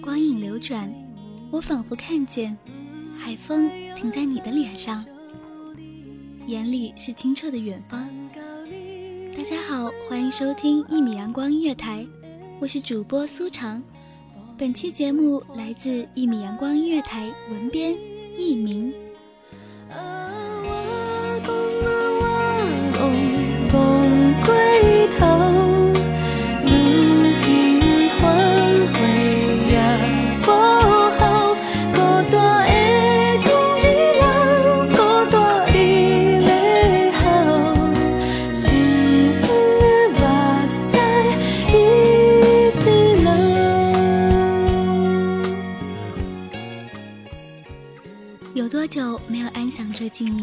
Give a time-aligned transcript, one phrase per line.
[0.00, 0.90] 光影流转，
[1.50, 2.56] 我仿佛看见
[3.18, 5.04] 海风停在你的脸上，
[6.46, 8.08] 眼里是清澈的远方。
[9.36, 12.06] 大家好，欢迎收听一米阳光音乐台，
[12.58, 13.82] 我是主播苏长。
[14.58, 17.94] 本期节目来自一米阳光音乐台文编
[18.38, 19.05] 佚名。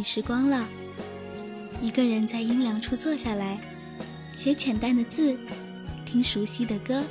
[0.03, 0.67] 时光了？
[1.81, 3.59] 一个人在阴凉处坐下来，
[4.35, 5.37] 写浅淡的字，
[6.05, 7.03] 听熟悉的歌，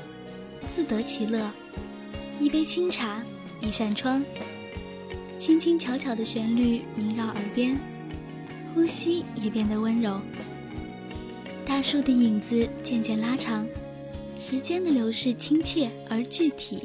[0.68, 1.50] 自得其乐。
[2.38, 3.22] 一杯清茶，
[3.60, 4.22] 一扇窗，
[5.38, 7.78] 轻轻巧巧的旋律萦绕耳边，
[8.74, 10.20] 呼吸也变得温柔。
[11.64, 13.66] 大树的影子渐渐拉长，
[14.36, 16.80] 时间的流逝亲切而具体。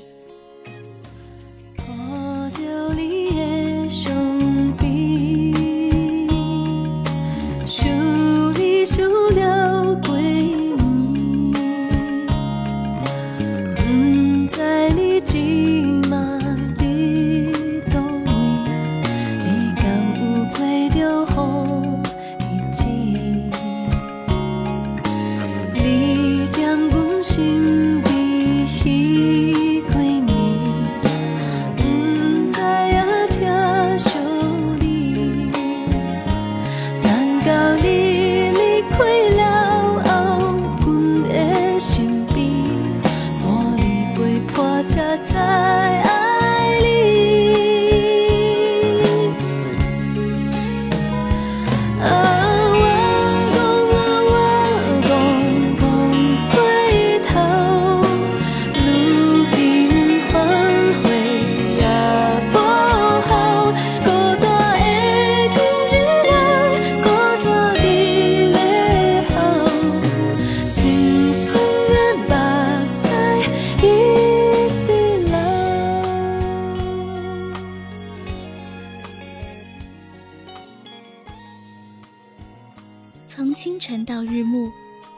[83.37, 84.72] 从清晨到日暮，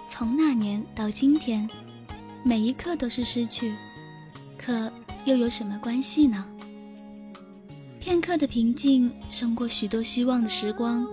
[0.06, 1.66] 从那年到今天，
[2.44, 3.74] 每一刻都是失去，
[4.58, 4.92] 可
[5.24, 6.46] 又有什么关系呢？
[7.98, 11.08] 片刻的平静胜过许多虚妄的时光。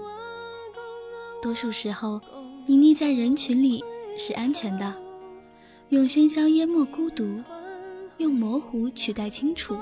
[1.41, 2.20] 多数时候，
[2.67, 3.85] 隐匿在人群里
[4.19, 4.93] 是安全的，
[5.91, 7.41] 用喧嚣淹没孤独，
[8.19, 9.79] 用模糊取代清楚，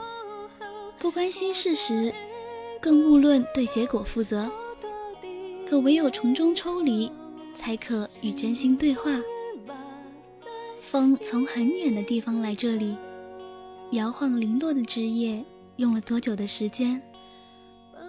[0.98, 2.12] 不关心事实，
[2.82, 4.52] 更勿论对结果负责。
[5.68, 7.10] 可唯有从中抽离，
[7.54, 9.10] 才可与真心对话。
[10.80, 12.96] 风从很远的地方来这里，
[13.92, 15.44] 摇晃零落的枝叶，
[15.76, 17.02] 用了多久的时间？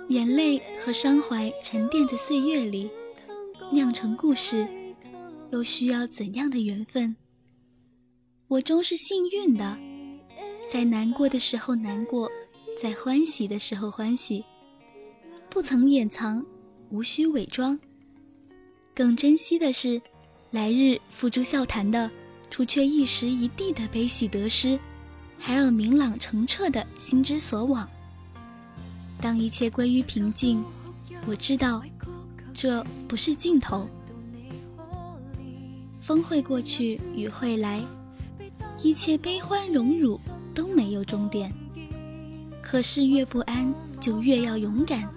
[0.10, 2.92] 眼泪和伤怀沉淀在岁月里，
[3.72, 4.68] 酿成故事，
[5.52, 7.16] 又需要怎样的缘分？
[8.48, 9.80] 我终是幸运的，
[10.70, 12.30] 在难过的时候难过，
[12.80, 14.46] 在欢喜的时候欢喜，
[15.50, 16.46] 不曾掩藏，
[16.90, 17.80] 无需伪装。
[18.94, 20.02] 更珍惜的是，
[20.52, 22.10] 来日付诸笑谈的，
[22.50, 24.80] 除却一时一地的悲喜得失，
[25.38, 27.88] 还有明朗澄澈的心之所往。
[29.22, 30.64] 当一切归于平静，
[31.26, 31.82] 我知道，
[32.54, 33.90] 这不是尽头。
[36.00, 37.84] 风会过去，雨会来，
[38.82, 40.20] 一切悲欢荣辱
[40.54, 41.52] 都没有终点。
[42.62, 45.10] 可是越不安，就越要勇敢。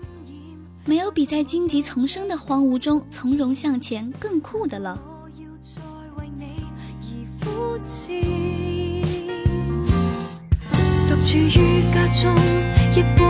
[0.89, 4.99] 没有比在荆棘丛生的荒芜中从容向前更酷的了。
[11.07, 12.35] 独处于家中，
[12.97, 13.29] 一般。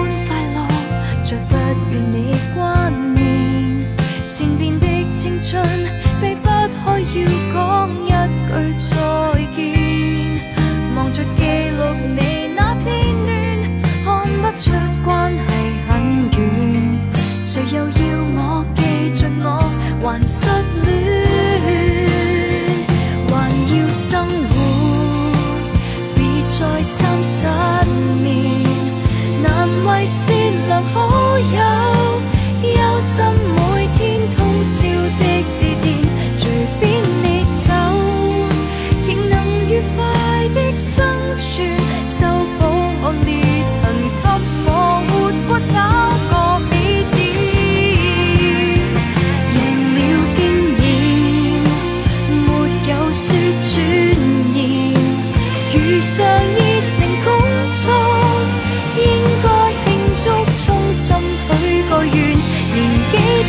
[1.29, 1.55] 再不
[1.93, 3.87] 愿你挂念，
[4.27, 5.63] 前边的青春，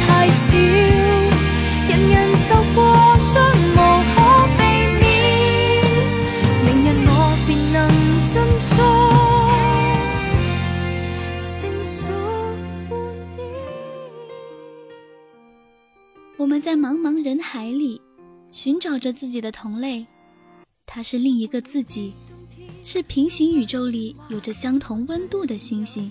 [0.06, 0.58] 太小，
[1.88, 3.44] 人人受过伤，
[3.74, 3.78] 无
[4.14, 4.16] 可
[4.58, 4.62] 避
[5.00, 5.04] 免。
[6.66, 7.10] 明日我
[7.46, 7.78] 便能
[8.24, 8.60] 真。
[16.38, 18.02] 我们在茫茫人海里
[18.52, 20.08] 寻找着自己的同类，
[20.86, 22.14] 他是另一个自己，
[22.86, 26.10] 是平行宇宙里有着相同温度的星星。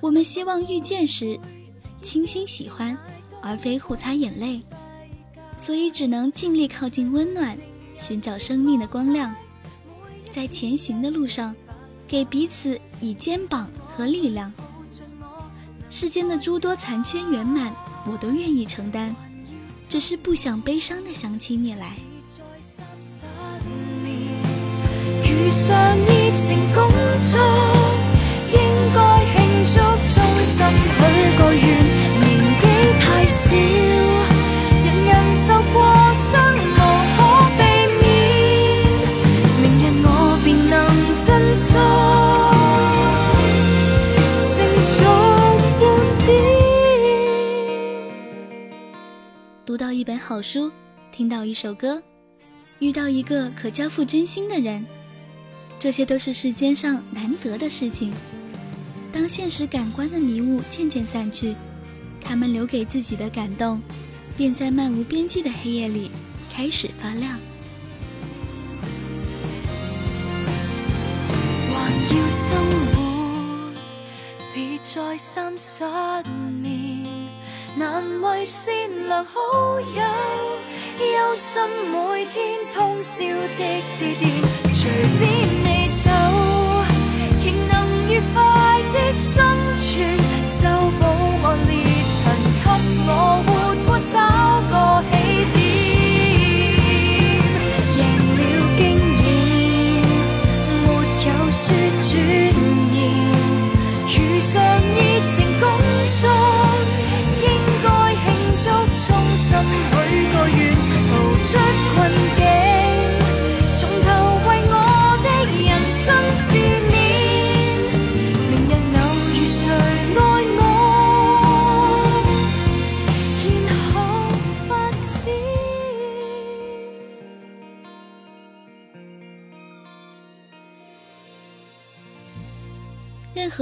[0.00, 1.38] 我们希望遇见时，
[2.06, 2.96] 倾心喜欢，
[3.42, 4.62] 而非互擦眼泪，
[5.58, 7.58] 所以只能尽力靠近温暖，
[7.98, 9.34] 寻找生命的光亮，
[10.30, 11.52] 在前行的路上，
[12.06, 14.52] 给彼此以肩膀和力量。
[15.90, 17.74] 世间的诸多残缺圆满，
[18.08, 19.12] 我都愿意承担，
[19.88, 21.96] 只是不想悲伤的想起你来。
[49.76, 50.72] 读到一本好书，
[51.12, 52.02] 听到一首歌，
[52.78, 54.82] 遇到一个可交付真心的人，
[55.78, 58.10] 这些都是世间上难得的事情。
[59.12, 61.54] 当现实感官的迷雾渐渐散去，
[62.22, 63.78] 他们留给自己的感动，
[64.34, 66.10] 便在漫无边际的黑夜里
[66.50, 67.38] 开始发亮。
[72.30, 72.56] 生
[72.94, 73.70] 活，
[77.78, 78.72] 难为善
[79.06, 80.02] 良好友，
[80.98, 84.30] 忧心每天通宵的致电，
[84.72, 84.90] 随
[85.20, 85.30] 便
[85.62, 86.08] 你走，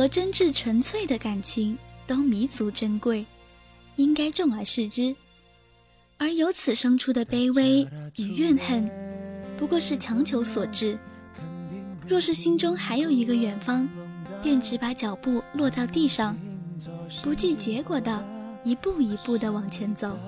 [0.04, 3.25] 和真挚纯粹的感情都弥足珍贵，
[3.96, 5.16] 应该重而视之。
[6.18, 8.87] 而由此生出的卑微与怨恨，
[9.56, 10.99] 不过是强求所致。
[12.06, 13.88] 若是心中还有一个远方，
[14.42, 16.37] 便只把脚步落到地上，
[17.23, 18.23] 不计结果的
[18.62, 20.18] 一步一步的往前走。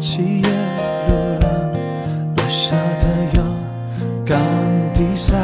[0.00, 0.48] 为起夜
[1.08, 1.50] 路浪，
[2.34, 3.04] 不舍得
[3.34, 3.42] 有
[4.24, 4.34] 港
[4.94, 5.38] 底山，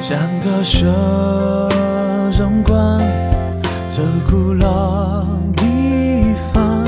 [0.00, 0.88] 像个手
[2.30, 2.98] 中光，
[3.90, 5.22] 这古老
[5.54, 6.82] 地方，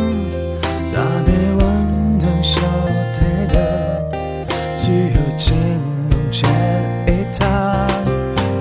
[0.90, 2.62] 咋被温灯烧
[3.12, 4.02] 退的，
[4.74, 5.54] 只有金
[6.10, 6.46] 龙这
[7.12, 7.86] 一趟，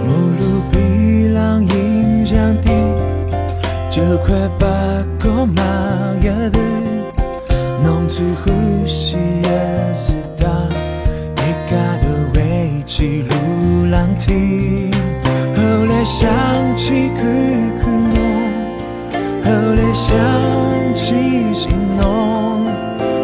[0.05, 2.69] 目录比浪影像地，
[3.89, 4.35] 这块
[8.13, 9.49] 弄出呼吸也
[9.95, 10.45] 是大，
[11.37, 12.05] 一家的
[12.35, 14.91] 围棋路浪亭，
[15.55, 16.29] 后来想
[16.77, 17.21] 起苦
[17.81, 18.21] 苦弄。
[19.43, 20.15] 后来想
[20.93, 21.15] 起
[21.55, 22.65] 心浓，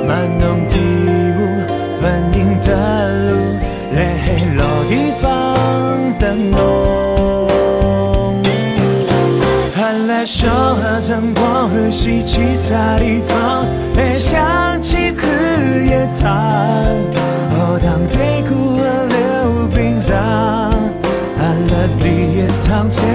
[0.07, 1.39] 满弄第五
[2.01, 3.37] 反应的路，
[3.93, 5.29] 来黑老地方
[6.19, 6.57] 等侬。
[9.75, 13.65] 寒来手和晨光和西气啥地方，
[13.95, 14.17] 来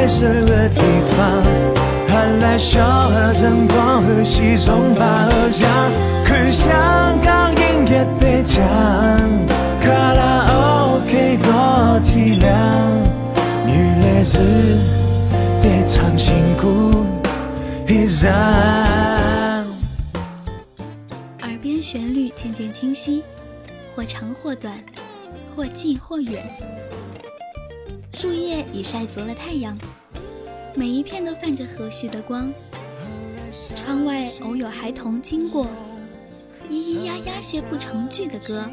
[0.04, 0.84] 趟彩色的地
[1.16, 1.42] 方。
[2.06, 5.68] 寒来笑和晨光和西中把河江，
[6.26, 8.62] 去香港音乐北讲，
[9.80, 12.46] 卡拉 OK 多体谅，
[13.66, 14.38] 女来子
[15.62, 17.06] 得唱辛苦
[17.88, 18.30] 一张。
[21.40, 23.24] 耳边旋律渐渐清晰，
[23.96, 24.72] 或长或短，
[25.56, 26.44] 或近或远。
[28.14, 29.76] 树叶已晒足了太阳，
[30.72, 32.52] 每一片都泛着和煦的光。
[33.74, 35.66] 窗外偶有孩童经过，
[36.70, 38.70] 咿咿呀呀些不成句的歌，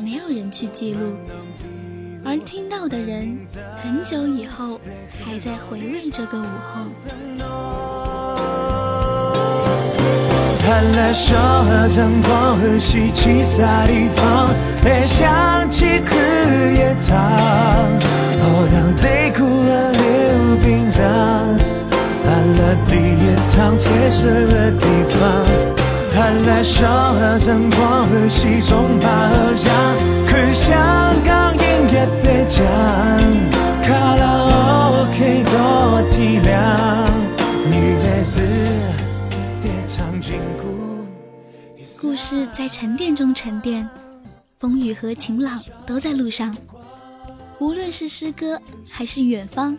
[0.00, 1.16] 没有人去记录，
[2.24, 3.36] 而听到的人，
[3.76, 4.80] 很久以后
[5.24, 6.86] 还在回味这个午后。
[10.66, 14.48] 寒来笑和晨光和西气啥地方，
[14.84, 16.14] 来想起苦
[16.74, 17.18] 也糖，
[18.40, 21.02] 后当对苦和溜冰上，
[22.24, 24.86] 寒了第一趟彩色的地
[25.18, 25.20] 方。
[26.12, 29.72] 寒来笑和晨光和西中把河江，
[30.28, 30.76] 去香
[31.24, 31.60] 港音
[31.92, 32.62] 乐北讲，
[42.70, 43.86] 沉淀中沉淀，
[44.56, 46.56] 风雨和晴朗都在路上。
[47.58, 49.76] 无论是诗歌还是远方，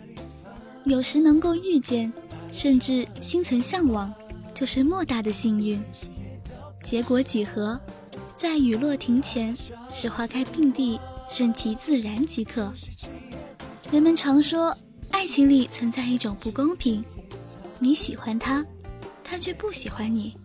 [0.83, 2.11] 有时能够遇见，
[2.51, 4.13] 甚至心存向往，
[4.53, 5.81] 就是莫大的幸运。
[6.83, 7.79] 结果几何，
[8.35, 9.55] 在雨落庭前，
[9.89, 12.71] 是花开并蒂，顺其自然即可。
[13.89, 14.77] 人们常说，
[15.11, 17.03] 爱情里存在一种不公平，
[17.79, 18.63] 你喜欢他，
[19.23, 20.35] 他却不喜欢你。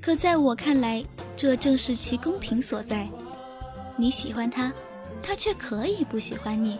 [0.00, 1.02] 可在我看来，
[1.36, 3.08] 这正是其公平所在。
[3.96, 4.72] 你喜欢他，
[5.22, 6.78] 他却可以不喜欢你；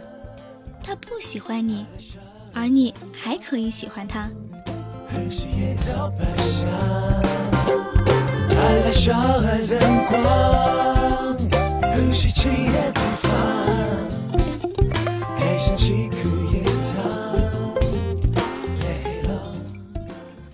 [0.82, 1.87] 他不喜欢你，
[2.52, 4.30] 而你还可以喜欢他。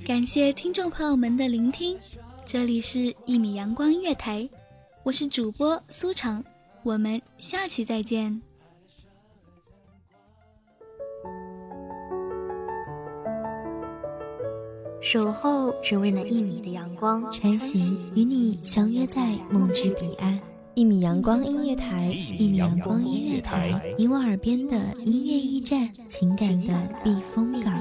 [0.07, 1.97] 感谢听众朋友们的聆听。
[2.53, 4.41] 这里是《一米阳光音乐台》，
[5.05, 6.43] 我是主播苏长，
[6.83, 8.43] 我们下期再见。
[15.01, 20.37] 守候只为那一米的阳光，穿行与你相约在梦之彼岸。
[20.75, 27.81] 一米阳光音乐台，一米阳光音乐台，你我耳边的音乐驿站，情感的避风港。